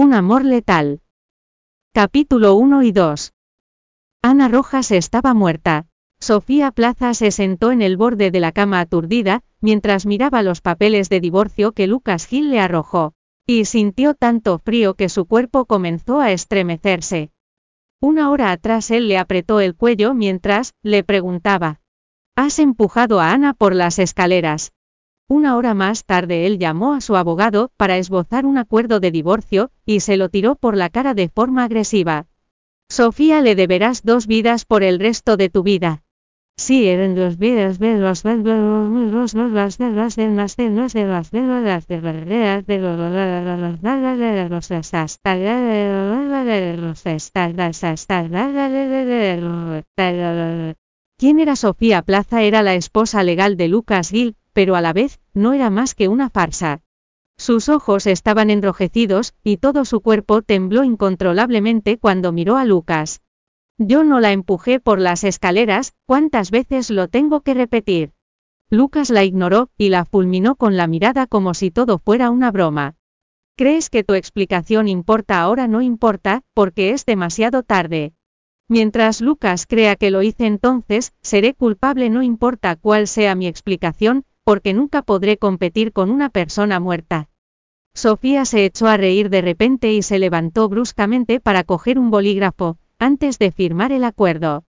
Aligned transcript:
Un 0.00 0.14
amor 0.14 0.44
letal. 0.44 1.00
Capítulo 1.92 2.54
1 2.54 2.84
y 2.84 2.92
2. 2.92 3.32
Ana 4.22 4.46
Rojas 4.46 4.92
estaba 4.92 5.34
muerta. 5.34 5.86
Sofía 6.20 6.70
Plaza 6.70 7.14
se 7.14 7.32
sentó 7.32 7.72
en 7.72 7.82
el 7.82 7.96
borde 7.96 8.30
de 8.30 8.38
la 8.38 8.52
cama 8.52 8.78
aturdida, 8.78 9.42
mientras 9.60 10.06
miraba 10.06 10.44
los 10.44 10.60
papeles 10.60 11.08
de 11.08 11.18
divorcio 11.18 11.72
que 11.72 11.88
Lucas 11.88 12.26
Gil 12.26 12.52
le 12.52 12.60
arrojó. 12.60 13.14
Y 13.44 13.64
sintió 13.64 14.14
tanto 14.14 14.60
frío 14.60 14.94
que 14.94 15.08
su 15.08 15.26
cuerpo 15.26 15.64
comenzó 15.64 16.20
a 16.20 16.30
estremecerse. 16.30 17.32
Una 18.00 18.30
hora 18.30 18.52
atrás 18.52 18.92
él 18.92 19.08
le 19.08 19.18
apretó 19.18 19.58
el 19.58 19.74
cuello 19.74 20.14
mientras, 20.14 20.74
le 20.80 21.02
preguntaba. 21.02 21.80
Has 22.36 22.60
empujado 22.60 23.18
a 23.18 23.32
Ana 23.32 23.52
por 23.52 23.74
las 23.74 23.98
escaleras. 23.98 24.70
Una 25.30 25.58
hora 25.58 25.74
más 25.74 26.06
tarde 26.06 26.46
él 26.46 26.58
llamó 26.58 26.94
a 26.94 27.02
su 27.02 27.14
abogado 27.14 27.70
para 27.76 27.98
esbozar 27.98 28.46
un 28.46 28.56
acuerdo 28.56 28.98
de 28.98 29.10
divorcio, 29.10 29.70
y 29.84 30.00
se 30.00 30.16
lo 30.16 30.30
tiró 30.30 30.54
por 30.54 30.74
la 30.74 30.88
cara 30.88 31.12
de 31.12 31.28
forma 31.28 31.64
agresiva. 31.64 32.24
Sofía 32.88 33.42
le 33.42 33.54
deberás 33.54 34.02
dos 34.02 34.26
vidas 34.26 34.64
por 34.64 34.82
el 34.82 34.98
resto 34.98 35.36
de 35.36 35.50
tu 35.50 35.62
vida. 35.62 36.02
Sí, 36.56 36.88
eran 36.88 37.14
dos 37.14 37.36
vidas 37.36 37.78
¿Quién 51.18 51.38
era 51.38 51.54
Sofía 51.54 52.02
Plaza? 52.02 52.42
Era 52.42 52.62
la 52.62 52.74
esposa 52.74 53.22
legal 53.22 53.56
de 53.56 53.68
Lucas 53.68 54.10
Gil, 54.10 54.36
pero 54.58 54.74
a 54.74 54.80
la 54.80 54.92
vez, 54.92 55.20
no 55.34 55.52
era 55.52 55.70
más 55.70 55.94
que 55.94 56.08
una 56.08 56.30
farsa. 56.30 56.80
Sus 57.36 57.68
ojos 57.68 58.08
estaban 58.08 58.50
enrojecidos, 58.50 59.32
y 59.44 59.58
todo 59.58 59.84
su 59.84 60.00
cuerpo 60.00 60.42
tembló 60.42 60.82
incontrolablemente 60.82 61.96
cuando 61.96 62.32
miró 62.32 62.56
a 62.56 62.64
Lucas. 62.64 63.20
Yo 63.78 64.02
no 64.02 64.18
la 64.18 64.32
empujé 64.32 64.80
por 64.80 64.98
las 64.98 65.22
escaleras, 65.22 65.94
¿cuántas 66.06 66.50
veces 66.50 66.90
lo 66.90 67.06
tengo 67.06 67.42
que 67.42 67.54
repetir? 67.54 68.14
Lucas 68.68 69.10
la 69.10 69.22
ignoró, 69.22 69.70
y 69.78 69.90
la 69.90 70.04
fulminó 70.04 70.56
con 70.56 70.76
la 70.76 70.88
mirada 70.88 71.28
como 71.28 71.54
si 71.54 71.70
todo 71.70 71.98
fuera 71.98 72.28
una 72.30 72.50
broma. 72.50 72.96
¿Crees 73.56 73.90
que 73.90 74.02
tu 74.02 74.14
explicación 74.14 74.88
importa 74.88 75.40
ahora? 75.40 75.68
No 75.68 75.82
importa, 75.82 76.42
porque 76.52 76.90
es 76.90 77.06
demasiado 77.06 77.62
tarde. 77.62 78.12
Mientras 78.70 79.22
Lucas 79.22 79.66
crea 79.66 79.96
que 79.96 80.10
lo 80.10 80.20
hice 80.20 80.46
entonces, 80.46 81.14
seré 81.22 81.54
culpable 81.54 82.10
no 82.10 82.22
importa 82.22 82.76
cuál 82.76 83.06
sea 83.06 83.34
mi 83.34 83.46
explicación, 83.46 84.24
porque 84.48 84.72
nunca 84.72 85.02
podré 85.02 85.36
competir 85.36 85.92
con 85.92 86.10
una 86.10 86.30
persona 86.30 86.80
muerta. 86.80 87.28
Sofía 87.92 88.46
se 88.46 88.64
echó 88.64 88.86
a 88.86 88.96
reír 88.96 89.28
de 89.28 89.42
repente 89.42 89.92
y 89.92 90.00
se 90.00 90.18
levantó 90.18 90.70
bruscamente 90.70 91.38
para 91.38 91.64
coger 91.64 91.98
un 91.98 92.10
bolígrafo, 92.10 92.78
antes 92.98 93.38
de 93.38 93.52
firmar 93.52 93.92
el 93.92 94.04
acuerdo. 94.04 94.64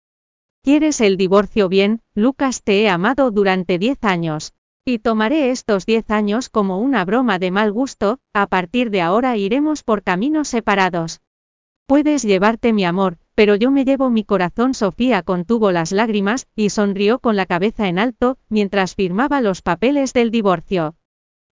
¿Quieres 0.64 1.00
el 1.00 1.16
divorcio 1.16 1.68
bien, 1.68 2.00
Lucas? 2.16 2.64
Te 2.64 2.82
he 2.82 2.88
amado 2.88 3.30
durante 3.30 3.78
diez 3.78 4.02
años. 4.02 4.52
Y 4.84 4.98
tomaré 4.98 5.52
estos 5.52 5.86
diez 5.86 6.10
años 6.10 6.48
como 6.48 6.80
una 6.80 7.04
broma 7.04 7.38
de 7.38 7.52
mal 7.52 7.70
gusto, 7.70 8.18
a 8.34 8.48
partir 8.48 8.90
de 8.90 9.02
ahora 9.02 9.36
iremos 9.36 9.84
por 9.84 10.02
caminos 10.02 10.48
separados. 10.48 11.20
Puedes 11.88 12.22
llevarte 12.22 12.74
mi 12.74 12.84
amor, 12.84 13.16
pero 13.34 13.54
yo 13.56 13.70
me 13.70 13.86
llevo 13.86 14.10
mi 14.10 14.22
corazón. 14.22 14.74
Sofía 14.74 15.22
contuvo 15.22 15.72
las 15.72 15.90
lágrimas, 15.90 16.46
y 16.54 16.68
sonrió 16.68 17.18
con 17.18 17.34
la 17.34 17.46
cabeza 17.46 17.88
en 17.88 17.98
alto, 17.98 18.36
mientras 18.50 18.94
firmaba 18.94 19.40
los 19.40 19.62
papeles 19.62 20.12
del 20.12 20.30
divorcio. 20.30 20.96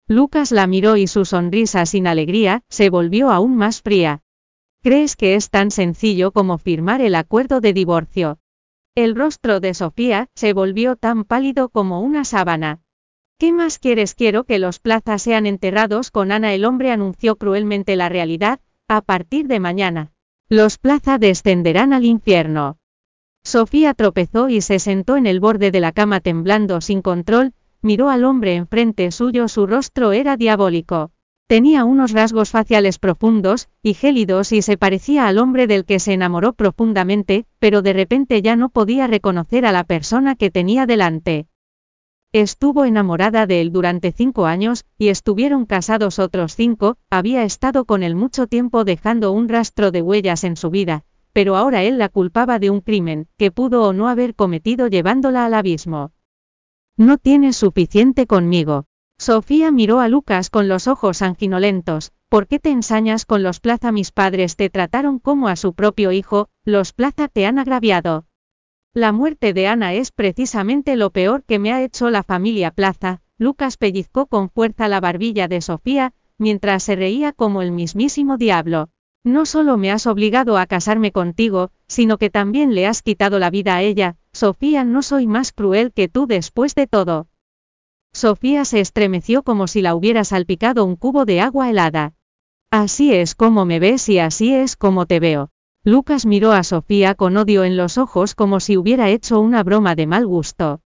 Lucas 0.10 0.52
la 0.52 0.68
miró 0.68 0.98
y 0.98 1.08
su 1.08 1.24
sonrisa 1.24 1.86
sin 1.86 2.06
alegría, 2.06 2.64
se 2.68 2.90
volvió 2.90 3.30
aún 3.30 3.56
más 3.56 3.82
fría. 3.82 4.24
¿Crees 4.84 5.16
que 5.16 5.36
es 5.36 5.50
tan 5.50 5.72
sencillo 5.72 6.34
como 6.34 6.58
firmar 6.58 7.00
el 7.00 7.16
acuerdo 7.16 7.62
de 7.62 7.72
divorcio? 7.72 8.40
El 8.94 9.16
rostro 9.16 9.62
de 9.62 9.74
Sofía 9.74 10.28
se 10.36 10.52
volvió 10.52 10.98
tan 10.98 11.24
pálido 11.24 11.70
como 11.70 12.02
una 12.02 12.26
sábana. 12.26 12.82
¿Qué 13.40 13.54
más 13.54 13.80
quieres? 13.80 14.16
Quiero 14.16 14.44
que 14.44 14.60
los 14.60 14.80
plazas 14.80 15.22
sean 15.22 15.46
enterrados 15.46 16.12
con 16.12 16.34
Ana. 16.34 16.54
El 16.54 16.66
hombre 16.66 16.92
anunció 16.92 17.38
cruelmente 17.38 17.96
la 17.96 18.10
realidad, 18.10 18.60
a 18.90 19.00
partir 19.00 19.48
de 19.48 19.62
mañana. 19.62 20.12
Los 20.50 20.78
plaza 20.78 21.18
descenderán 21.18 21.92
al 21.92 22.06
infierno. 22.06 22.78
Sofía 23.44 23.96
tropezó 23.96 24.48
y 24.48 24.62
se 24.62 24.78
sentó 24.78 25.18
en 25.18 25.26
el 25.26 25.40
borde 25.40 25.72
de 25.72 25.80
la 25.80 25.92
cama 25.92 26.20
temblando 26.20 26.82
sin 26.82 27.02
control, 27.02 27.54
miró 27.82 28.10
al 28.10 28.24
hombre 28.24 28.54
enfrente 28.54 29.10
suyo, 29.10 29.48
su 29.48 29.66
rostro 29.66 30.12
era 30.12 30.38
diabólico. 30.38 31.10
Tenía 31.48 31.84
unos 31.84 32.12
rasgos 32.12 32.52
faciales 32.52 33.00
profundos 33.00 33.70
y 33.82 33.96
gélidos 33.96 34.52
y 34.52 34.62
se 34.62 34.78
parecía 34.78 35.28
al 35.28 35.40
hombre 35.40 35.66
del 35.66 35.84
que 35.84 36.00
se 36.00 36.14
enamoró 36.14 36.54
profundamente, 36.54 37.48
pero 37.58 37.82
de 37.82 37.94
repente 37.94 38.44
ya 38.44 38.56
no 38.56 38.70
podía 38.70 39.08
reconocer 39.08 39.66
a 39.66 39.72
la 39.72 39.84
persona 39.84 40.36
que 40.36 40.52
tenía 40.52 40.86
delante. 40.86 41.48
Estuvo 42.38 42.84
enamorada 42.84 43.48
de 43.48 43.62
él 43.62 43.72
durante 43.72 44.12
cinco 44.12 44.46
años, 44.46 44.84
y 44.98 45.08
estuvieron 45.08 45.66
casados 45.66 46.20
otros 46.20 46.54
cinco, 46.54 46.98
había 47.10 47.44
estado 47.44 47.86
con 47.86 48.04
él 48.04 48.14
mucho 48.14 48.48
tiempo 48.48 48.84
dejando 48.84 49.32
un 49.32 49.48
rastro 49.48 49.90
de 49.90 50.02
huellas 50.02 50.44
en 50.44 50.58
su 50.58 50.70
vida, 50.70 51.06
pero 51.32 51.56
ahora 51.56 51.84
él 51.84 51.98
la 51.98 52.10
culpaba 52.10 52.60
de 52.60 52.70
un 52.70 52.82
crimen, 52.82 53.30
que 53.38 53.52
pudo 53.52 53.84
o 53.84 53.94
no 53.94 54.10
haber 54.10 54.36
cometido 54.36 54.88
llevándola 54.90 55.46
al 55.46 55.54
abismo. 55.54 56.12
No 56.98 57.18
tienes 57.18 57.56
suficiente 57.56 58.28
conmigo, 58.28 58.84
Sofía 59.18 59.72
miró 59.72 60.02
a 60.02 60.10
Lucas 60.10 60.50
con 60.50 60.68
los 60.68 60.90
ojos 60.90 61.22
anginolentos, 61.22 62.12
¿por 62.28 62.48
qué 62.48 62.60
te 62.60 62.70
ensañas 62.70 63.26
con 63.26 63.44
los 63.44 63.62
Plaza? 63.62 63.94
Mis 63.94 64.12
padres 64.12 64.58
te 64.58 64.70
trataron 64.70 65.20
como 65.20 65.48
a 65.48 65.56
su 65.56 65.74
propio 65.74 66.12
hijo, 66.12 66.50
los 66.66 66.92
Plaza 66.92 67.30
te 67.30 67.46
han 67.46 67.60
agraviado. 67.60 68.26
La 68.98 69.12
muerte 69.12 69.52
de 69.52 69.68
Ana 69.68 69.94
es 69.94 70.14
precisamente 70.14 70.96
lo 70.96 71.10
peor 71.10 71.44
que 71.44 71.60
me 71.60 71.74
ha 71.74 71.84
hecho 71.84 72.10
la 72.10 72.24
familia 72.24 72.72
Plaza, 72.72 73.20
Lucas 73.38 73.76
pellizcó 73.76 74.26
con 74.28 74.50
fuerza 74.50 74.88
la 74.88 75.02
barbilla 75.02 75.50
de 75.50 75.60
Sofía, 75.60 76.14
mientras 76.38 76.84
se 76.84 76.96
reía 76.96 77.34
como 77.34 77.62
el 77.62 77.74
mismísimo 77.74 78.38
diablo. 78.38 78.88
No 79.26 79.46
solo 79.46 79.76
me 79.76 79.92
has 79.92 80.08
obligado 80.08 80.58
a 80.58 80.66
casarme 80.66 81.12
contigo, 81.12 81.72
sino 81.90 82.18
que 82.18 82.30
también 82.30 82.74
le 82.74 82.88
has 82.88 83.02
quitado 83.02 83.38
la 83.38 83.50
vida 83.50 83.76
a 83.76 83.82
ella, 83.82 84.16
Sofía 84.32 84.86
no 84.86 85.02
soy 85.02 85.28
más 85.28 85.52
cruel 85.52 85.92
que 85.92 86.08
tú 86.08 86.26
después 86.26 86.74
de 86.74 86.88
todo. 86.88 87.28
Sofía 88.14 88.64
se 88.64 88.80
estremeció 88.80 89.44
como 89.44 89.68
si 89.68 89.82
la 89.82 89.94
hubiera 89.94 90.24
salpicado 90.24 90.86
un 90.86 90.96
cubo 90.96 91.26
de 91.26 91.42
agua 91.42 91.70
helada. 91.70 92.14
Así 92.72 93.14
es 93.14 93.36
como 93.36 93.66
me 93.66 93.80
ves 93.80 94.08
y 94.08 94.20
así 94.20 94.54
es 94.54 94.78
como 94.78 95.06
te 95.06 95.20
veo. 95.20 95.52
Lucas 95.88 96.26
miró 96.26 96.52
a 96.52 96.64
Sofía 96.64 97.14
con 97.14 97.38
odio 97.38 97.64
en 97.64 97.78
los 97.78 98.00
ojos 98.00 98.34
como 98.34 98.60
si 98.60 98.76
hubiera 98.76 99.12
hecho 99.12 99.40
una 99.40 99.62
broma 99.62 99.94
de 99.94 100.08
mal 100.08 100.26
gusto. 100.26 100.82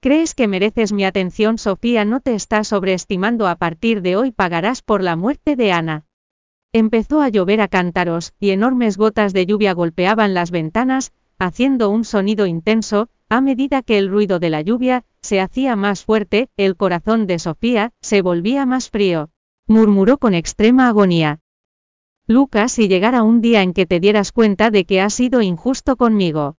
¿Crees 0.00 0.34
que 0.34 0.48
mereces 0.48 0.90
mi 0.90 1.04
atención? 1.04 1.58
Sofía 1.58 2.06
no 2.06 2.20
te 2.20 2.34
está 2.34 2.64
sobreestimando. 2.64 3.46
A 3.46 3.56
partir 3.56 4.00
de 4.00 4.16
hoy 4.16 4.30
pagarás 4.30 4.80
por 4.80 5.02
la 5.02 5.16
muerte 5.16 5.54
de 5.54 5.72
Ana. 5.72 6.06
Empezó 6.72 7.20
a 7.20 7.28
llover 7.28 7.60
a 7.60 7.68
cántaros, 7.68 8.32
y 8.40 8.48
enormes 8.48 8.96
gotas 8.96 9.34
de 9.34 9.44
lluvia 9.44 9.74
golpeaban 9.74 10.32
las 10.32 10.50
ventanas, 10.50 11.12
haciendo 11.38 11.90
un 11.90 12.06
sonido 12.06 12.46
intenso, 12.46 13.10
a 13.28 13.42
medida 13.42 13.82
que 13.82 13.98
el 13.98 14.08
ruido 14.08 14.38
de 14.38 14.48
la 14.48 14.62
lluvia 14.62 15.04
se 15.20 15.42
hacía 15.42 15.76
más 15.76 16.06
fuerte, 16.06 16.48
el 16.56 16.74
corazón 16.74 17.26
de 17.26 17.38
Sofía 17.38 17.92
se 18.00 18.22
volvía 18.22 18.64
más 18.64 18.88
frío. 18.88 19.28
Murmuró 19.66 20.16
con 20.16 20.32
extrema 20.32 20.88
agonía. 20.88 21.40
Lucas, 22.30 22.72
si 22.72 22.88
llegara 22.88 23.22
un 23.22 23.40
día 23.40 23.62
en 23.62 23.72
que 23.72 23.86
te 23.86 24.00
dieras 24.00 24.32
cuenta 24.32 24.70
de 24.70 24.84
que 24.84 25.00
has 25.00 25.14
sido 25.14 25.40
injusto 25.40 25.96
conmigo. 25.96 26.56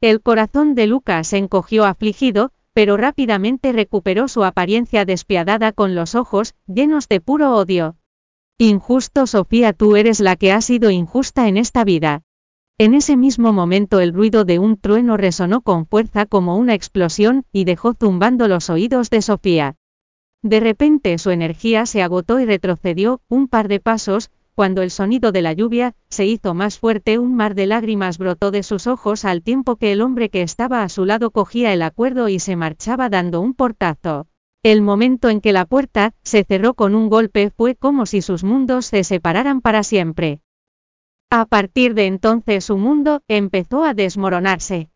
El 0.00 0.20
corazón 0.20 0.74
de 0.74 0.88
Lucas 0.88 1.32
encogió 1.32 1.84
afligido, 1.84 2.50
pero 2.72 2.96
rápidamente 2.96 3.72
recuperó 3.72 4.26
su 4.26 4.42
apariencia 4.42 5.04
despiadada 5.04 5.70
con 5.70 5.94
los 5.94 6.16
ojos 6.16 6.56
llenos 6.66 7.06
de 7.08 7.20
puro 7.20 7.54
odio. 7.54 7.94
Injusto 8.58 9.28
Sofía, 9.28 9.72
tú 9.72 9.94
eres 9.94 10.18
la 10.18 10.34
que 10.34 10.50
ha 10.50 10.60
sido 10.60 10.90
injusta 10.90 11.46
en 11.46 11.58
esta 11.58 11.84
vida. 11.84 12.22
En 12.76 12.92
ese 12.92 13.16
mismo 13.16 13.52
momento 13.52 14.00
el 14.00 14.12
ruido 14.12 14.44
de 14.44 14.58
un 14.58 14.76
trueno 14.76 15.16
resonó 15.16 15.60
con 15.60 15.86
fuerza 15.86 16.26
como 16.26 16.56
una 16.56 16.74
explosión, 16.74 17.44
y 17.52 17.64
dejó 17.64 17.94
zumbando 17.94 18.48
los 18.48 18.68
oídos 18.68 19.10
de 19.10 19.22
Sofía. 19.22 19.76
De 20.42 20.58
repente 20.58 21.16
su 21.18 21.30
energía 21.30 21.86
se 21.86 22.02
agotó 22.02 22.40
y 22.40 22.46
retrocedió 22.46 23.20
un 23.28 23.46
par 23.46 23.68
de 23.68 23.78
pasos, 23.78 24.32
cuando 24.54 24.82
el 24.82 24.90
sonido 24.90 25.32
de 25.32 25.42
la 25.42 25.52
lluvia 25.52 25.94
se 26.08 26.26
hizo 26.26 26.54
más 26.54 26.78
fuerte, 26.78 27.18
un 27.18 27.34
mar 27.34 27.54
de 27.54 27.66
lágrimas 27.66 28.18
brotó 28.18 28.50
de 28.50 28.62
sus 28.62 28.86
ojos 28.86 29.24
al 29.24 29.42
tiempo 29.42 29.76
que 29.76 29.92
el 29.92 30.00
hombre 30.00 30.30
que 30.30 30.42
estaba 30.42 30.82
a 30.82 30.88
su 30.88 31.04
lado 31.04 31.30
cogía 31.30 31.72
el 31.72 31.82
acuerdo 31.82 32.28
y 32.28 32.38
se 32.38 32.54
marchaba 32.54 33.08
dando 33.08 33.40
un 33.40 33.54
portazo. 33.54 34.28
El 34.62 34.80
momento 34.80 35.28
en 35.28 35.40
que 35.40 35.52
la 35.52 35.66
puerta 35.66 36.14
se 36.22 36.44
cerró 36.44 36.74
con 36.74 36.94
un 36.94 37.10
golpe 37.10 37.50
fue 37.50 37.74
como 37.74 38.06
si 38.06 38.22
sus 38.22 38.44
mundos 38.44 38.86
se 38.86 39.04
separaran 39.04 39.60
para 39.60 39.82
siempre. 39.82 40.40
A 41.30 41.46
partir 41.46 41.94
de 41.94 42.06
entonces 42.06 42.64
su 42.64 42.78
mundo 42.78 43.22
empezó 43.26 43.84
a 43.84 43.92
desmoronarse. 43.92 44.88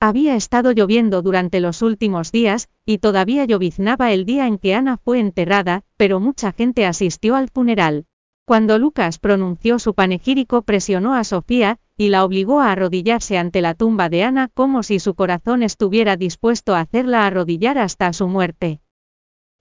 Había 0.00 0.36
estado 0.36 0.72
lloviendo 0.72 1.20
durante 1.20 1.60
los 1.60 1.82
últimos 1.82 2.32
días, 2.32 2.70
y 2.86 2.98
todavía 2.98 3.44
lloviznaba 3.44 4.12
el 4.12 4.24
día 4.24 4.46
en 4.46 4.56
que 4.56 4.74
Ana 4.74 4.96
fue 4.96 5.18
enterrada, 5.18 5.82
pero 5.98 6.20
mucha 6.20 6.52
gente 6.52 6.86
asistió 6.86 7.36
al 7.36 7.50
funeral. 7.50 8.06
Cuando 8.50 8.80
Lucas 8.80 9.20
pronunció 9.20 9.78
su 9.78 9.94
panegírico 9.94 10.62
presionó 10.62 11.14
a 11.14 11.22
Sofía, 11.22 11.78
y 11.96 12.08
la 12.08 12.24
obligó 12.24 12.60
a 12.60 12.72
arrodillarse 12.72 13.38
ante 13.38 13.60
la 13.60 13.74
tumba 13.74 14.08
de 14.08 14.24
Ana 14.24 14.48
como 14.52 14.82
si 14.82 14.98
su 14.98 15.14
corazón 15.14 15.62
estuviera 15.62 16.16
dispuesto 16.16 16.74
a 16.74 16.80
hacerla 16.80 17.28
arrodillar 17.28 17.78
hasta 17.78 18.12
su 18.12 18.26
muerte. 18.26 18.80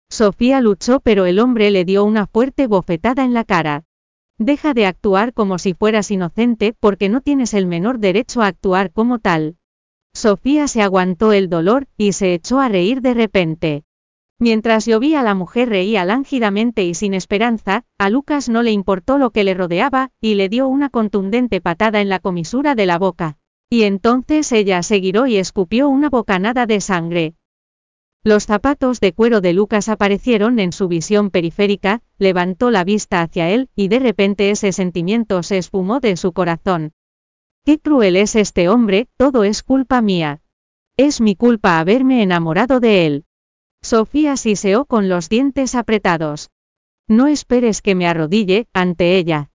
Sofía 0.09 0.63
luchó 0.63 1.01
pero 1.01 1.27
el 1.27 1.39
hombre 1.39 1.71
le 1.71 1.85
dio 1.85 2.03
una 2.03 2.27
fuerte 2.27 2.67
bofetada 2.67 3.27
en 3.27 3.35
la 3.35 3.45
cara. 3.45 3.85
Deja 4.39 4.73
de 4.73 4.87
actuar 4.87 5.35
como 5.35 5.59
si 5.59 5.75
fueras 5.75 6.11
inocente 6.11 6.75
porque 6.81 7.11
no 7.11 7.21
tienes 7.21 7.53
el 7.53 7.67
menor 7.67 7.99
derecho 7.99 8.41
a 8.41 8.47
actuar 8.47 8.91
como 8.91 9.19
tal. 9.19 9.59
Sofía 10.15 10.67
se 10.67 10.81
aguantó 10.81 11.35
el 11.35 11.51
dolor 11.51 11.89
y 11.99 12.13
se 12.13 12.33
echó 12.33 12.59
a 12.59 12.71
reír 12.71 13.03
de 13.03 13.13
repente. 13.13 13.85
Mientras 14.41 14.87
llovía 14.87 15.25
la 15.25 15.35
mujer 15.35 15.69
reía 15.69 16.05
lánguidamente 16.05 16.85
y 16.85 16.95
sin 16.95 17.13
esperanza, 17.13 17.85
a 17.99 18.09
Lucas 18.09 18.49
no 18.49 18.63
le 18.63 18.71
importó 18.71 19.19
lo 19.19 19.31
que 19.31 19.43
le 19.43 19.55
rodeaba, 19.55 20.11
y 20.21 20.37
le 20.37 20.49
dio 20.49 20.69
una 20.69 20.91
contundente 20.91 21.61
patada 21.61 22.01
en 22.01 22.09
la 22.09 22.21
comisura 22.21 22.77
de 22.77 22.87
la 22.87 22.99
boca. 22.99 23.39
Y 23.69 23.83
entonces 23.83 24.53
ella 24.53 24.83
se 24.85 25.01
giró 25.01 25.27
y 25.27 25.37
escupió 25.37 25.89
una 25.89 26.09
bocanada 26.09 26.67
de 26.67 26.81
sangre. 26.81 27.35
Los 28.23 28.47
zapatos 28.47 29.01
de 29.01 29.13
cuero 29.13 29.41
de 29.41 29.53
Lucas 29.53 29.89
aparecieron 29.89 30.61
en 30.61 30.73
su 30.73 30.87
visión 30.87 31.31
periférica, 31.31 32.03
levantó 32.19 32.71
la 32.71 32.85
vista 32.85 33.23
hacia 33.23 33.51
él, 33.51 33.71
y 33.75 33.89
de 33.89 33.99
repente 33.99 34.51
ese 34.51 34.73
sentimiento 34.73 35.43
se 35.43 35.59
esfumó 35.59 35.99
de 35.99 36.17
su 36.17 36.33
corazón. 36.33 36.93
Qué 37.65 37.81
cruel 37.81 38.17
es 38.17 38.37
este 38.37 38.69
hombre, 38.69 39.09
todo 39.17 39.45
es 39.45 39.63
culpa 39.63 40.01
mía. 40.01 40.43
Es 40.97 41.21
mi 41.21 41.37
culpa 41.37 41.79
haberme 41.79 42.23
enamorado 42.23 42.81
de 42.81 43.07
él. 43.07 43.25
Sofía 43.83 44.37
siseó 44.37 44.85
con 44.85 45.09
los 45.09 45.29
dientes 45.29 45.75
apretados. 45.75 46.51
No 47.09 47.27
esperes 47.27 47.81
que 47.81 47.95
me 47.95 48.07
arrodille 48.07 48.67
ante 48.73 49.17
ella. 49.17 49.51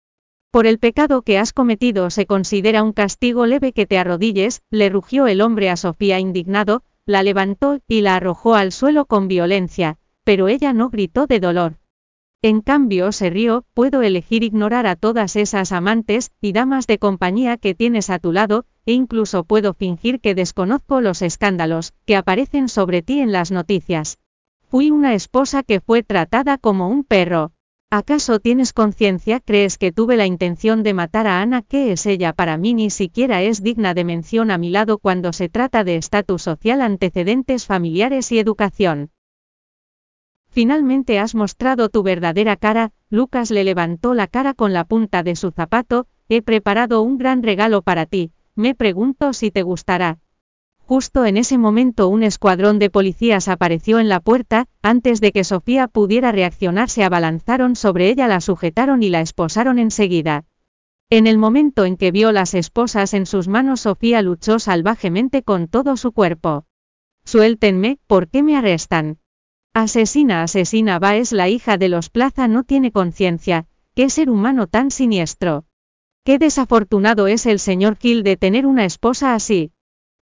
Por 0.51 0.67
el 0.67 0.79
pecado 0.79 1.23
que 1.23 1.39
has 1.39 1.53
cometido 1.53 2.11
se 2.11 2.27
considera 2.27 2.83
un 2.83 2.93
castigo 2.93 3.47
leve 3.47 3.73
que 3.73 3.87
te 3.87 3.99
arrodilles, 3.99 4.63
le 4.71 4.89
rugió 4.89 5.27
el 5.27 5.41
hombre 5.41 5.71
a 5.71 5.77
Sofía 5.77 6.21
indignado, 6.21 6.83
la 7.07 7.23
levantó 7.23 7.81
y 7.89 8.03
la 8.03 8.17
arrojó 8.17 8.55
al 8.55 8.73
suelo 8.73 9.07
con 9.07 9.27
violencia, 9.27 9.99
pero 10.25 10.49
ella 10.49 10.73
no 10.73 10.91
gritó 10.91 11.27
de 11.27 11.41
dolor. 11.41 11.79
En 12.43 12.63
cambio 12.63 13.13
se 13.13 13.29
rió, 13.29 13.67
puedo 13.75 14.01
elegir 14.01 14.43
ignorar 14.43 14.87
a 14.87 14.97
todas 14.97 15.37
esas 15.37 15.73
amantes 15.73 16.31
y 16.41 16.53
damas 16.53 16.87
de 16.87 16.99
compañía 16.99 17.59
que 17.59 17.75
tienes 17.75 18.09
a 18.09 18.19
tu 18.19 18.33
lado, 18.33 18.65
e 18.87 18.93
incluso 18.95 19.45
puedo 19.45 19.75
fingir 19.75 20.21
que 20.21 20.35
desconozco 20.35 21.03
los 21.03 21.21
escándalos 21.21 21.93
que 22.07 22.17
aparecen 22.17 22.71
sobre 22.71 23.03
ti 23.03 23.21
en 23.21 23.31
las 23.31 23.51
noticias. 23.51 24.19
Fui 24.69 24.91
una 24.91 25.13
esposa 25.13 25.63
que 25.63 25.81
fue 25.81 26.03
tratada 26.03 26.57
como 26.57 26.89
un 26.89 27.05
perro. 27.05 27.53
¿Acaso 27.91 28.41
tienes 28.41 28.73
conciencia? 28.73 29.41
¿Crees 29.41 29.77
que 29.77 29.93
tuve 29.93 30.17
la 30.17 30.25
intención 30.25 30.83
de 30.83 30.95
matar 30.95 31.27
a 31.27 31.43
Ana? 31.43 31.61
¿Qué 31.61 31.93
es 31.93 32.07
ella 32.07 32.33
para 32.33 32.57
mí? 32.57 32.73
Ni 32.73 32.89
siquiera 32.89 33.43
es 33.43 33.63
digna 33.63 33.93
de 33.93 34.05
mención 34.05 34.51
a 34.51 34.57
mi 34.57 34.71
lado 34.71 34.97
cuando 34.97 35.35
se 35.35 35.51
trata 35.51 35.85
de 35.85 35.97
estatus 35.97 36.41
social, 36.41 36.81
antecedentes 36.81 37.67
familiares 37.67 38.33
y 38.33 38.39
educación. 38.39 39.11
Finalmente 40.51 41.21
has 41.21 41.37
mostrado 41.37 41.89
tu 41.89 42.03
verdadera 42.03 42.57
cara, 42.57 42.91
Lucas 43.09 43.53
le 43.53 43.63
levantó 43.63 44.15
la 44.15 44.27
cara 44.27 44.53
con 44.53 44.73
la 44.73 44.85
punta 44.85 45.23
de 45.23 45.37
su 45.37 45.53
zapato, 45.53 46.07
he 46.29 46.43
preparado 46.43 47.03
un 47.03 47.19
gran 47.19 47.43
regalo 47.43 47.83
para 47.83 48.05
ti, 48.05 48.33
me 48.57 48.75
pregunto 48.75 49.33
si 49.33 49.53
te 49.53 49.63
gustará. 49.63 50.19
Justo 50.79 51.25
en 51.25 51.37
ese 51.37 51.57
momento 51.57 52.09
un 52.09 52.25
escuadrón 52.25 52.81
de 52.81 52.91
policías 52.91 53.47
apareció 53.47 54.01
en 54.01 54.09
la 54.09 54.19
puerta, 54.19 54.67
antes 54.83 55.21
de 55.21 55.31
que 55.31 55.45
Sofía 55.45 55.87
pudiera 55.87 56.33
reaccionar 56.33 56.91
se 56.91 57.05
abalanzaron 57.05 57.77
sobre 57.77 58.09
ella, 58.09 58.27
la 58.27 58.41
sujetaron 58.41 59.05
y 59.05 59.09
la 59.09 59.21
esposaron 59.21 59.79
enseguida. 59.79 60.47
En 61.09 61.29
el 61.29 61.39
momento 61.39 61.85
en 61.85 61.97
que 61.97 62.11
vio 62.11 62.33
las 62.33 62.55
esposas 62.55 63.15
en 63.15 63.27
sus 63.27 63.47
manos 63.47 63.83
Sofía 63.83 64.21
luchó 64.21 64.59
salvajemente 64.59 65.45
con 65.45 65.69
todo 65.69 65.97
su 65.97 66.11
cuerpo. 66.11 66.67
Suéltenme, 67.25 67.99
¿por 68.09 68.29
qué 68.29 68.43
me 68.43 68.57
arrestan? 68.57 69.19
Asesina, 69.73 70.43
asesina 70.43 70.99
va 70.99 71.15
es 71.15 71.31
la 71.31 71.49
hija 71.49 71.77
de 71.77 71.89
los 71.89 72.11
Plaza 72.11 72.49
no 72.49 72.65
tiene 72.65 72.91
conciencia, 72.91 73.67
qué 73.95 74.11
ser 74.11 74.29
humano 74.29 74.67
tan 74.67 74.91
siniestro. 74.91 75.65
Qué 76.25 76.41
desafortunado 76.41 77.29
es 77.29 77.47
el 77.47 77.61
señor 77.61 77.97
Kill 77.97 78.25
de 78.25 78.37
tener 78.37 78.67
una 78.67 78.85
esposa 78.85 79.33
así. 79.33 79.71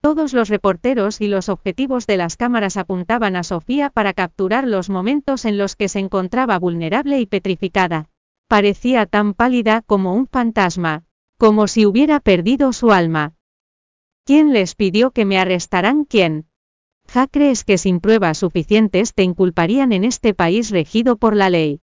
Todos 0.02 0.34
los 0.34 0.50
reporteros 0.50 1.22
y 1.22 1.28
los 1.28 1.48
objetivos 1.48 2.06
de 2.06 2.18
las 2.18 2.36
cámaras 2.36 2.76
apuntaban 2.76 3.34
a 3.34 3.42
Sofía 3.42 3.88
para 3.88 4.12
capturar 4.12 4.66
los 4.66 4.90
momentos 4.90 5.46
en 5.46 5.56
los 5.56 5.74
que 5.74 5.88
se 5.88 6.00
encontraba 6.00 6.58
vulnerable 6.58 7.18
y 7.18 7.24
petrificada. 7.24 8.10
Parecía 8.46 9.06
tan 9.06 9.32
pálida 9.32 9.80
como 9.80 10.14
un 10.14 10.26
fantasma, 10.26 11.04
como 11.38 11.66
si 11.66 11.86
hubiera 11.86 12.20
perdido 12.20 12.74
su 12.74 12.92
alma. 12.92 13.32
¿Quién 14.26 14.52
les 14.52 14.74
pidió 14.74 15.12
que 15.12 15.24
me 15.24 15.38
arrestaran? 15.38 16.04
¿Quién? 16.04 16.49
¿Ja 17.12 17.26
crees 17.26 17.64
que 17.64 17.76
sin 17.76 17.98
pruebas 17.98 18.38
suficientes 18.38 19.14
te 19.14 19.24
inculparían 19.24 19.90
en 19.90 20.04
este 20.04 20.32
país 20.32 20.70
regido 20.70 21.16
por 21.16 21.34
la 21.34 21.50
ley? 21.50 21.80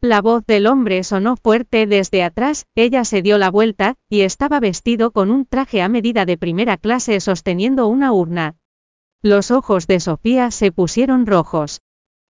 La 0.00 0.22
voz 0.22 0.46
del 0.46 0.66
hombre 0.66 1.04
sonó 1.04 1.36
fuerte 1.36 1.86
desde 1.86 2.22
atrás, 2.22 2.64
ella 2.74 3.04
se 3.04 3.20
dio 3.20 3.36
la 3.36 3.50
vuelta, 3.50 3.96
y 4.08 4.22
estaba 4.22 4.60
vestido 4.60 5.10
con 5.10 5.30
un 5.30 5.44
traje 5.44 5.82
a 5.82 5.90
medida 5.90 6.24
de 6.24 6.38
primera 6.38 6.78
clase 6.78 7.20
sosteniendo 7.20 7.86
una 7.86 8.14
urna. 8.14 8.56
Los 9.20 9.50
ojos 9.50 9.86
de 9.86 10.00
Sofía 10.00 10.50
se 10.50 10.72
pusieron 10.72 11.26
rojos. 11.26 11.82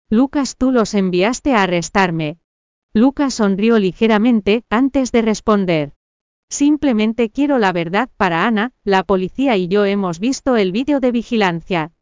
Lucas, 0.09 0.57
tú 0.57 0.73
los 0.73 0.95
enviaste 0.95 1.55
a 1.55 1.63
arrestarme. 1.63 2.39
Lucas 2.93 3.35
sonrió 3.35 3.79
ligeramente, 3.79 4.65
antes 4.69 5.13
de 5.13 5.21
responder. 5.21 5.93
Simplemente 6.49 7.29
quiero 7.29 7.57
la 7.57 7.71
verdad 7.71 8.09
para 8.17 8.45
Ana, 8.45 8.73
la 8.83 9.03
policía 9.03 9.55
y 9.55 9.69
yo 9.69 9.85
hemos 9.85 10.19
visto 10.19 10.57
el 10.57 10.73
vídeo 10.73 10.99
de 10.99 11.13
vigilancia. 11.13 11.93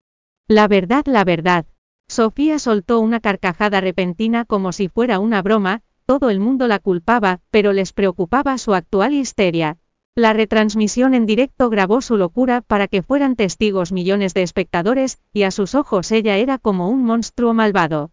La 0.47 0.67
verdad, 0.67 1.05
la 1.05 1.23
verdad, 1.23 1.65
Sofía 2.11 2.59
soltó 2.59 2.99
una 2.99 3.21
carcajada 3.21 3.79
repentina 3.79 4.43
como 4.43 4.73
si 4.73 4.89
fuera 4.89 5.19
una 5.19 5.41
broma, 5.41 5.81
todo 6.05 6.29
el 6.29 6.41
mundo 6.41 6.67
la 6.67 6.79
culpaba, 6.79 7.39
pero 7.51 7.71
les 7.71 7.93
preocupaba 7.93 8.57
su 8.57 8.73
actual 8.73 9.13
histeria. 9.13 9.77
La 10.13 10.33
retransmisión 10.33 11.13
en 11.13 11.25
directo 11.25 11.69
grabó 11.69 12.01
su 12.01 12.17
locura 12.17 12.59
para 12.59 12.89
que 12.89 13.01
fueran 13.01 13.37
testigos 13.37 13.93
millones 13.93 14.33
de 14.33 14.43
espectadores, 14.43 15.21
y 15.31 15.43
a 15.43 15.51
sus 15.51 15.73
ojos 15.73 16.11
ella 16.11 16.35
era 16.35 16.57
como 16.57 16.89
un 16.89 17.05
monstruo 17.05 17.53
malvado. 17.53 18.11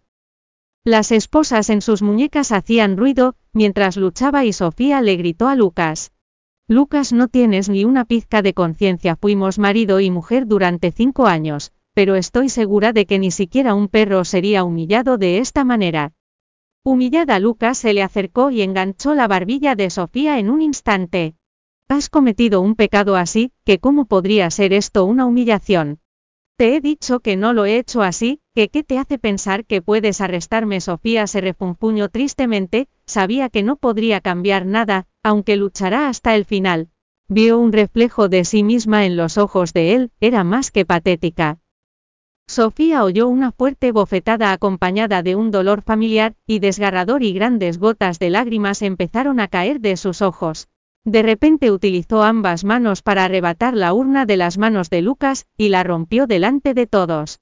Las 0.84 1.10
esposas 1.10 1.70
en 1.70 1.82
sus 1.82 2.00
muñecas 2.00 2.52
hacían 2.52 2.96
ruido, 2.96 3.34
mientras 3.52 3.96
luchaba 3.96 4.44
y 4.44 4.52
Sofía 4.52 5.00
le 5.02 5.16
gritó 5.16 5.48
a 5.48 5.56
Lucas. 5.56 6.12
Lucas 6.68 7.12
no 7.12 7.26
tienes 7.26 7.68
ni 7.68 7.84
una 7.84 8.04
pizca 8.04 8.42
de 8.42 8.54
conciencia, 8.54 9.16
fuimos 9.16 9.58
marido 9.58 9.98
y 9.98 10.10
mujer 10.12 10.46
durante 10.46 10.92
cinco 10.92 11.26
años, 11.26 11.72
pero 11.98 12.14
estoy 12.14 12.48
segura 12.48 12.92
de 12.92 13.06
que 13.06 13.18
ni 13.18 13.32
siquiera 13.32 13.74
un 13.74 13.88
perro 13.88 14.24
sería 14.24 14.62
humillado 14.62 15.18
de 15.18 15.38
esta 15.38 15.64
manera. 15.64 16.12
Humillada 16.84 17.40
Lucas 17.40 17.76
se 17.76 17.92
le 17.92 18.04
acercó 18.04 18.52
y 18.52 18.62
enganchó 18.62 19.16
la 19.16 19.26
barbilla 19.26 19.74
de 19.74 19.90
Sofía 19.90 20.38
en 20.38 20.48
un 20.48 20.62
instante. 20.62 21.34
Has 21.88 22.08
cometido 22.08 22.60
un 22.60 22.76
pecado 22.76 23.16
así, 23.16 23.50
que 23.64 23.80
cómo 23.80 24.04
podría 24.04 24.48
ser 24.52 24.74
esto 24.74 25.06
una 25.06 25.26
humillación. 25.26 25.98
Te 26.56 26.76
he 26.76 26.80
dicho 26.80 27.18
que 27.18 27.36
no 27.36 27.52
lo 27.52 27.64
he 27.64 27.78
hecho 27.78 28.02
así, 28.02 28.42
que 28.54 28.68
qué 28.68 28.84
te 28.84 28.96
hace 28.96 29.18
pensar 29.18 29.64
que 29.64 29.82
puedes 29.82 30.20
arrestarme. 30.20 30.80
Sofía 30.80 31.26
se 31.26 31.40
refunfuñó 31.40 32.10
tristemente, 32.10 32.86
sabía 33.06 33.48
que 33.48 33.64
no 33.64 33.74
podría 33.74 34.20
cambiar 34.20 34.66
nada, 34.66 35.08
aunque 35.24 35.56
luchará 35.56 36.08
hasta 36.08 36.36
el 36.36 36.44
final. 36.44 36.90
Vio 37.26 37.58
un 37.58 37.72
reflejo 37.72 38.28
de 38.28 38.44
sí 38.44 38.62
misma 38.62 39.04
en 39.04 39.16
los 39.16 39.36
ojos 39.36 39.72
de 39.72 39.96
él, 39.96 40.12
era 40.20 40.44
más 40.44 40.70
que 40.70 40.86
patética. 40.86 41.58
Sofía 42.48 43.04
oyó 43.04 43.28
una 43.28 43.52
fuerte 43.52 43.92
bofetada 43.92 44.52
acompañada 44.52 45.22
de 45.22 45.36
un 45.36 45.50
dolor 45.50 45.82
familiar, 45.82 46.34
y 46.46 46.60
desgarrador 46.60 47.22
y 47.22 47.34
grandes 47.34 47.78
gotas 47.78 48.18
de 48.18 48.30
lágrimas 48.30 48.80
empezaron 48.80 49.38
a 49.38 49.48
caer 49.48 49.80
de 49.80 49.98
sus 49.98 50.22
ojos. 50.22 50.66
De 51.04 51.22
repente 51.22 51.70
utilizó 51.70 52.22
ambas 52.22 52.64
manos 52.64 53.02
para 53.02 53.24
arrebatar 53.24 53.74
la 53.74 53.92
urna 53.92 54.24
de 54.24 54.38
las 54.38 54.56
manos 54.56 54.88
de 54.88 55.02
Lucas, 55.02 55.46
y 55.58 55.68
la 55.68 55.84
rompió 55.84 56.26
delante 56.26 56.72
de 56.72 56.86
todos. 56.86 57.38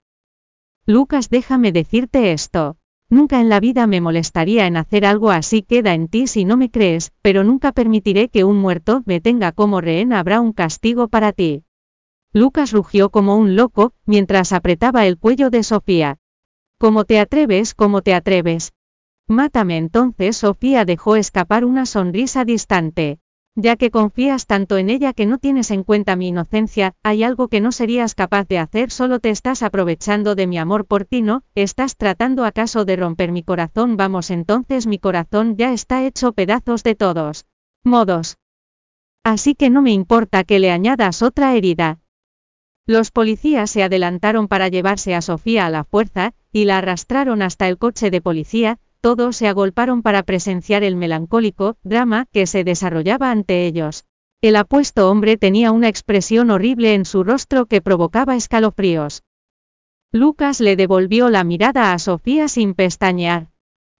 Lucas, 0.87 1.31
déjame 1.31 1.71
decirte 1.71 2.33
esto. 2.33 2.77
Nunca 3.09 3.41
en 3.41 3.49
la 3.49 3.61
vida 3.61 3.87
me 3.87 4.01
molestaría 4.01 4.67
en 4.67 4.77
hacer 4.77 5.07
algo 5.07 5.31
así, 5.31 5.63
queda 5.63 5.95
en 5.95 6.09
ti 6.09 6.27
si 6.27 6.45
no 6.45 6.57
me 6.57 6.73
crees, 6.73 7.13
pero 7.23 7.45
nunca 7.45 7.71
permitiré 7.71 8.29
que 8.29 8.43
un 8.43 8.57
muerto 8.57 9.05
me 9.07 9.21
tenga 9.21 9.53
como 9.53 9.81
rehén, 9.81 10.13
habrá 10.13 10.41
un 10.41 10.53
castigo 10.53 11.07
para 11.07 11.31
ti. 11.31 11.63
Lucas 12.37 12.71
rugió 12.71 13.09
como 13.09 13.38
un 13.38 13.57
loco, 13.57 13.95
mientras 14.05 14.52
apretaba 14.52 15.07
el 15.07 15.16
cuello 15.16 15.49
de 15.49 15.62
Sofía. 15.62 16.19
¿Cómo 16.78 17.07
te 17.07 17.19
atreves? 17.19 17.75
¿Cómo 17.75 18.02
te 18.02 18.12
atreves? 18.12 18.75
Mátame 19.26 19.78
entonces. 19.78 20.37
Sofía 20.37 20.85
dejó 20.85 21.16
escapar 21.16 21.64
una 21.64 21.87
sonrisa 21.87 22.45
distante. 22.45 23.21
Ya 23.55 23.76
que 23.76 23.90
confías 23.90 24.47
tanto 24.47 24.76
en 24.76 24.90
ella 24.90 25.14
que 25.14 25.25
no 25.25 25.38
tienes 25.38 25.71
en 25.71 25.83
cuenta 25.83 26.14
mi 26.14 26.28
inocencia, 26.28 26.93
hay 27.02 27.23
algo 27.23 27.49
que 27.49 27.62
no 27.62 27.73
serías 27.73 28.14
capaz 28.14 28.47
de 28.49 28.59
hacer, 28.59 28.90
solo 28.90 29.19
te 29.19 29.31
estás 29.31 29.62
aprovechando 29.62 30.35
de 30.35 30.47
mi 30.47 30.59
amor 30.59 30.85
por 30.85 31.07
ti, 31.07 31.23
¿no? 31.23 31.43
¿Estás 31.55 31.97
tratando 31.97 32.45
acaso 32.45 32.85
de 32.85 32.97
romper 32.97 33.33
mi 33.33 33.45
corazón? 33.45 33.97
Vamos, 33.97 34.31
entonces 34.31 34.87
mi 34.87 34.99
corazón 34.99 35.57
ya 35.57 35.73
está 35.73 36.05
hecho 36.05 36.33
pedazos 36.33 36.83
de 36.83 36.97
todos 36.97 37.47
modos. 37.83 38.37
Así 39.25 39.55
que 39.55 39.71
no 39.71 39.81
me 39.81 39.93
importa 39.93 40.45
que 40.45 40.59
le 40.59 40.71
añadas 40.71 41.23
otra 41.23 41.55
herida. 41.55 41.99
Los 42.88 43.11
policías 43.11 43.69
se 43.69 43.83
adelantaron 43.83 44.47
para 44.47 44.69
llevarse 44.69 45.14
a 45.16 45.21
Sofía 45.21 45.66
a 45.66 45.71
la 45.71 45.83
fuerza, 45.83 46.35
y 46.52 46.66
la 46.66 46.78
arrastraron 46.78 47.43
hasta 47.43 47.66
el 47.69 47.78
coche 47.78 48.11
de 48.11 48.21
policía, 48.21 48.78
todos 49.00 49.37
se 49.37 49.49
agolparon 49.49 50.02
para 50.02 50.23
presenciar 50.23 50.85
el 50.85 50.95
melancólico 50.95 51.76
drama 51.83 52.26
que 52.33 52.47
se 52.47 52.62
desarrollaba 52.62 53.33
ante 53.33 53.66
ellos. 53.66 54.05
El 54.40 54.55
apuesto 54.55 55.11
hombre 55.11 55.37
tenía 55.37 55.73
una 55.73 55.88
expresión 55.88 56.50
horrible 56.50 56.95
en 56.95 57.05
su 57.05 57.25
rostro 57.25 57.66
que 57.66 57.81
provocaba 57.81 58.37
escalofríos. 58.37 59.25
Lucas 60.12 60.61
le 60.61 60.76
devolvió 60.76 61.28
la 61.28 61.43
mirada 61.43 61.93
a 61.93 61.99
Sofía 61.99 62.47
sin 62.47 62.75
pestañear. 62.75 63.49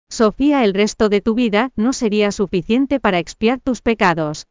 Sofía, 0.09 0.63
el 0.65 0.75
resto 0.75 1.09
de 1.09 1.21
tu 1.21 1.35
vida 1.35 1.73
no 1.75 1.93
sería 1.93 2.31
suficiente 2.31 3.01
para 3.01 3.19
expiar 3.19 3.61
tus 3.61 3.83
pecados. 3.83 4.47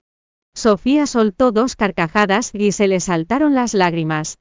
Sofía 0.55 1.05
soltó 1.05 1.51
dos 1.51 1.75
carcajadas 1.75 2.51
y 2.53 2.71
se 2.71 2.87
le 2.87 2.99
saltaron 3.01 3.53
las 3.53 3.73
lágrimas. 3.73 4.39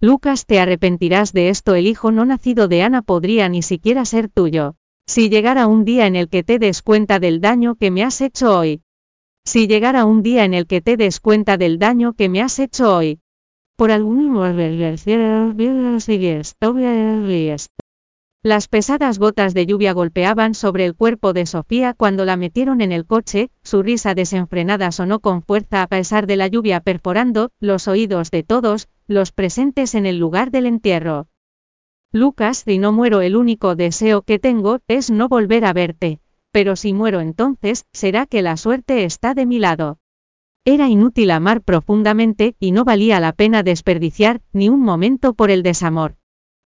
Lucas, 0.00 0.46
te 0.46 0.60
arrepentirás 0.60 1.32
de 1.32 1.48
esto, 1.48 1.74
el 1.74 1.88
hijo 1.88 2.12
no 2.12 2.24
nacido 2.24 2.68
de 2.68 2.82
Ana 2.82 3.02
podría 3.02 3.48
ni 3.48 3.62
siquiera 3.62 4.04
ser 4.04 4.28
tuyo. 4.28 4.76
Si 5.06 5.28
llegara 5.28 5.66
un 5.66 5.84
día 5.84 6.06
en 6.06 6.14
el 6.14 6.28
que 6.28 6.44
te 6.44 6.60
des 6.60 6.82
cuenta 6.82 7.18
del 7.18 7.40
daño 7.40 7.74
que 7.74 7.90
me 7.90 8.04
has 8.04 8.20
hecho 8.20 8.56
hoy. 8.56 8.82
Si 9.44 9.66
llegara 9.66 10.04
un 10.04 10.22
día 10.22 10.44
en 10.44 10.54
el 10.54 10.66
que 10.68 10.80
te 10.80 10.96
des 10.96 11.18
cuenta 11.18 11.56
del 11.56 11.80
daño 11.80 12.12
que 12.12 12.28
me 12.28 12.40
has 12.40 12.60
hecho 12.60 12.96
hoy. 12.96 13.20
Por 13.76 13.90
algún 13.90 14.32
las 18.48 18.66
pesadas 18.66 19.18
gotas 19.18 19.52
de 19.52 19.66
lluvia 19.66 19.92
golpeaban 19.92 20.54
sobre 20.54 20.86
el 20.86 20.94
cuerpo 20.94 21.34
de 21.34 21.44
Sofía 21.44 21.92
cuando 21.92 22.24
la 22.24 22.38
metieron 22.38 22.80
en 22.80 22.92
el 22.92 23.04
coche, 23.04 23.50
su 23.62 23.82
risa 23.82 24.14
desenfrenada 24.14 24.90
sonó 24.90 25.20
con 25.20 25.42
fuerza 25.42 25.82
a 25.82 25.86
pesar 25.86 26.26
de 26.26 26.36
la 26.36 26.48
lluvia 26.48 26.80
perforando 26.80 27.50
los 27.60 27.88
oídos 27.88 28.30
de 28.30 28.44
todos, 28.44 28.88
los 29.06 29.32
presentes 29.32 29.94
en 29.94 30.06
el 30.06 30.16
lugar 30.16 30.50
del 30.50 30.64
entierro. 30.64 31.28
Lucas, 32.10 32.64
si 32.66 32.78
no 32.78 32.90
muero 32.90 33.20
el 33.20 33.36
único 33.36 33.76
deseo 33.76 34.22
que 34.22 34.38
tengo 34.38 34.78
es 34.88 35.10
no 35.10 35.28
volver 35.28 35.66
a 35.66 35.74
verte, 35.74 36.20
pero 36.50 36.74
si 36.74 36.94
muero 36.94 37.20
entonces, 37.20 37.84
será 37.92 38.24
que 38.24 38.40
la 38.40 38.56
suerte 38.56 39.04
está 39.04 39.34
de 39.34 39.44
mi 39.44 39.58
lado. 39.58 39.98
Era 40.64 40.88
inútil 40.88 41.32
amar 41.32 41.60
profundamente, 41.60 42.56
y 42.58 42.72
no 42.72 42.84
valía 42.84 43.20
la 43.20 43.32
pena 43.32 43.62
desperdiciar 43.62 44.40
ni 44.54 44.70
un 44.70 44.80
momento 44.80 45.34
por 45.34 45.50
el 45.50 45.62
desamor. 45.62 46.16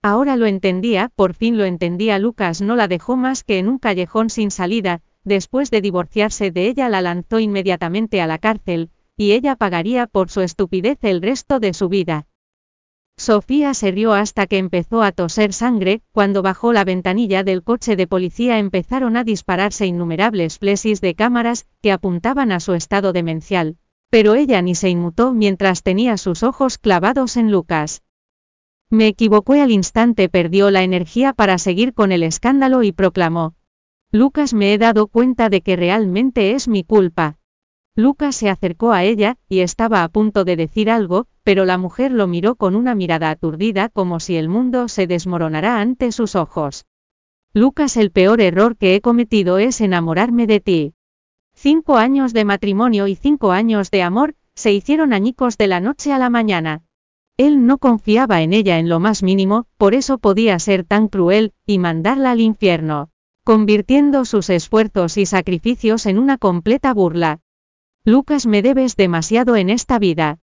Ahora 0.09 0.37
lo 0.37 0.47
entendía, 0.47 1.11
por 1.17 1.35
fin 1.35 1.59
lo 1.59 1.65
entendía 1.65 2.21
Lucas 2.21 2.63
no 2.63 2.77
la 2.77 2.87
dejó 2.87 3.17
más 3.17 3.43
que 3.43 3.59
en 3.59 3.67
un 3.67 3.81
callejón 3.81 4.31
sin 4.31 4.53
salida, 4.53 5.03
después 5.25 5.69
de 5.73 5.81
divorciarse 5.81 6.53
de 6.53 6.69
ella 6.69 6.89
la 6.89 7.01
lanzó 7.01 7.41
inmediatamente 7.41 8.21
a 8.21 8.29
la 8.29 8.39
cárcel, 8.39 8.91
y 9.17 9.33
ella 9.33 9.57
pagaría 9.57 10.07
por 10.07 10.31
su 10.31 10.43
estupidez 10.43 10.99
el 11.03 11.23
resto 11.23 11.59
de 11.59 11.75
su 11.75 11.89
vida. 11.89 12.29
Sofía 13.17 13.75
se 13.75 13.91
rió 13.91 14.13
hasta 14.13 14.47
que 14.47 14.59
empezó 14.59 15.03
a 15.03 15.11
toser 15.11 15.53
sangre, 15.53 16.03
cuando 16.13 16.41
bajó 16.41 16.73
la 16.73 16.85
ventanilla 16.85 17.43
del 17.43 17.65
coche 17.65 17.97
de 17.97 18.07
policía 18.07 18.61
empezaron 18.61 19.17
a 19.17 19.25
dispararse 19.25 19.87
innumerables 19.87 20.61
flesis 20.61 21.01
de 21.01 21.17
cámaras, 21.17 21.67
que 21.83 21.91
apuntaban 21.91 22.53
a 22.53 22.61
su 22.61 22.75
estado 22.75 23.13
demencial. 23.13 23.77
Pero 24.11 24.37
ella 24.37 24.63
ni 24.63 24.77
se 24.77 24.89
inmutó 24.89 25.33
mientras 25.33 25.83
tenía 25.83 26.17
sus 26.17 26.45
ojos 26.45 26.79
clavados 26.79 27.37
en 27.37 27.51
Lucas. 27.51 28.05
Me 28.91 29.09
equivoqué 29.09 29.61
al 29.61 29.73
instante, 29.73 30.29
perdió 30.29 30.71
la 30.71 30.85
energía 30.85 31.33
para 31.33 31.59
seguir 31.59 31.93
con 31.93 32.13
el 32.13 32.23
escándalo 32.23 32.85
y 32.85 32.93
proclamó. 32.93 33.55
Lucas 34.13 34.55
me 34.55 34.73
he 34.73 34.79
dado 34.79 35.09
cuenta 35.09 35.49
de 35.49 35.61
que 35.61 35.75
realmente 35.75 36.53
es 36.53 36.69
mi 36.69 36.85
culpa. 36.85 37.39
Lucas 37.97 38.37
se 38.37 38.49
acercó 38.49 38.93
a 38.93 39.03
ella, 39.03 39.39
y 39.49 39.61
estaba 39.61 40.05
a 40.05 40.09
punto 40.09 40.45
de 40.45 40.55
decir 40.55 40.89
algo, 40.89 41.27
pero 41.43 41.65
la 41.65 41.79
mujer 41.79 42.13
lo 42.13 42.29
miró 42.29 42.55
con 42.55 42.77
una 42.77 42.95
mirada 42.95 43.31
aturdida 43.31 43.89
como 43.89 44.21
si 44.21 44.37
el 44.37 44.49
mundo 44.49 44.87
se 44.87 45.09
desmoronara 45.09 45.81
ante 45.81 46.13
sus 46.13 46.37
ojos. 46.37 46.87
Lucas, 47.53 47.97
el 47.97 48.13
peor 48.13 48.41
error 48.41 48.77
que 48.77 48.95
he 48.95 49.01
cometido 49.01 49.59
es 49.59 49.81
enamorarme 49.81 50.47
de 50.47 50.61
ti. 50.61 50.95
Cinco 51.55 51.97
años 51.97 52.33
de 52.35 52.45
matrimonio 52.45 53.09
y 53.09 53.17
cinco 53.17 53.51
años 53.51 53.91
de 53.91 54.03
amor, 54.03 54.35
se 54.55 54.73
hicieron 54.73 55.13
añicos 55.13 55.57
de 55.57 55.67
la 55.67 55.81
noche 55.81 56.13
a 56.13 56.19
la 56.19 56.31
mañana. 56.31 56.86
Él 57.37 57.67
no 57.67 57.79
confiaba 57.79 58.41
en 58.43 58.53
ella 58.53 58.79
en 58.79 58.89
lo 58.89 58.99
más 58.99 59.23
mínimo, 59.23 59.67
por 59.77 59.95
eso 59.95 60.19
podía 60.19 60.59
ser 60.59 60.85
tan 60.85 61.09
cruel, 61.09 61.53
y 61.67 61.79
mandarla 61.79 62.31
al 62.31 62.41
infierno, 62.41 63.11
convirtiendo 63.45 64.25
sus 64.25 64.49
esfuerzos 64.49 65.19
y 65.19 65.27
sacrificios 65.27 66.07
en 66.07 66.19
una 66.19 66.39
completa 66.39 66.95
burla. 66.95 67.41
Lucas, 68.05 68.47
me 68.47 68.63
debes 68.63 68.97
demasiado 68.97 69.57
en 69.57 69.69
esta 69.69 69.99
vida. 69.99 70.39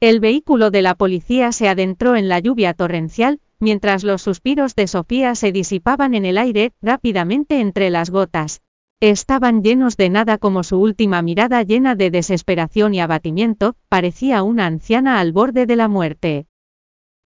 El 0.00 0.20
vehículo 0.20 0.70
de 0.70 0.80
la 0.80 0.94
policía 0.94 1.52
se 1.52 1.68
adentró 1.68 2.16
en 2.16 2.28
la 2.28 2.38
lluvia 2.38 2.72
torrencial, 2.72 3.40
mientras 3.58 4.02
los 4.02 4.22
suspiros 4.22 4.74
de 4.74 4.86
Sofía 4.86 5.34
se 5.34 5.52
disipaban 5.52 6.14
en 6.14 6.24
el 6.24 6.38
aire, 6.38 6.72
rápidamente 6.80 7.60
entre 7.60 7.90
las 7.90 8.08
gotas. 8.08 8.62
Estaban 9.02 9.62
llenos 9.62 9.96
de 9.96 10.10
nada 10.10 10.36
como 10.36 10.62
su 10.62 10.78
última 10.78 11.22
mirada 11.22 11.62
llena 11.62 11.94
de 11.94 12.10
desesperación 12.10 12.92
y 12.92 13.00
abatimiento, 13.00 13.74
parecía 13.88 14.42
una 14.42 14.66
anciana 14.66 15.20
al 15.20 15.32
borde 15.32 15.64
de 15.64 15.76
la 15.76 15.88
muerte. 15.88 16.46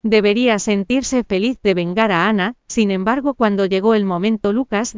Debería 0.02 0.58
sentirse 0.58 1.22
feliz 1.22 1.60
de 1.62 1.74
vengar 1.74 2.10
a 2.10 2.28
Ana, 2.28 2.56
sin 2.66 2.90
embargo 2.90 3.34
cuando 3.34 3.66
llegó 3.66 3.94
el 3.94 4.04
momento 4.04 4.52
Lucas 4.52 4.94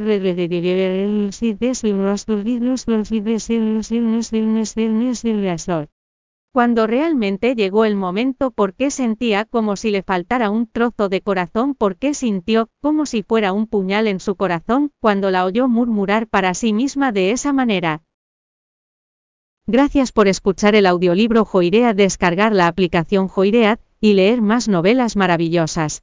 cuando 6.53 6.87
realmente 6.87 7.55
llegó 7.55 7.87
el 7.87 7.97
momento 7.97 8.51
¿por 8.51 8.75
qué 8.75 8.91
sentía 8.91 9.47
como 9.47 9.75
si 9.77 9.91
le 9.91 10.03
faltara 10.03 10.51
un 10.51 10.67
trozo 10.67 11.09
de 11.09 11.23
corazón? 11.23 11.75
¿Por 11.75 11.97
qué 11.97 12.13
sintió 12.13 12.69
como 12.83 13.07
si 13.07 13.23
fuera 13.23 13.55
un 13.55 13.67
puñal 13.67 14.07
en 14.07 14.21
su 14.21 14.37
corazón 14.37 14.93
cuando 15.01 15.31
la 15.31 15.47
oyó 15.47 15.67
murmurar 15.67 16.29
para 16.29 16.53
sí 16.53 16.75
misma 16.75 17.11
de 17.11 17.31
esa 17.31 17.55
manera? 17.55 18.03
Gracias 19.67 20.13
por 20.13 20.29
escuchar 20.29 20.75
el 20.75 20.85
audiolibro 20.85 21.47
Joirea, 21.47 21.95
descargar 21.95 22.53
la 22.53 22.67
aplicación 22.67 23.29
Joiread 23.29 23.79
y 24.01 24.13
leer 24.13 24.43
más 24.43 24.69
novelas 24.69 25.17
maravillosas. 25.17 26.03